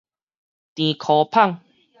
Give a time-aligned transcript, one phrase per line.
[0.73, 1.59] 甜箍麭